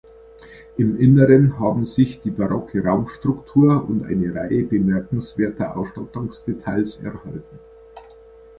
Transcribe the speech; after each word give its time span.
Im 0.77 0.97
Inneren 0.99 1.59
haben 1.59 1.85
sich 1.85 2.21
die 2.21 2.31
barocke 2.31 2.83
Raumstruktur 2.83 3.87
und 3.87 4.03
eine 4.03 4.33
Reihe 4.33 4.63
bemerkenswerter 4.63 5.77
Ausstattungsdetails 5.77 6.95
erhalten. 7.03 7.59